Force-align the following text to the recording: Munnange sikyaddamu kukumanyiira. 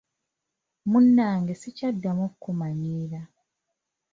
Munnange 0.89 1.53
sikyaddamu 1.61 2.23
kukumanyiira. 2.31 3.21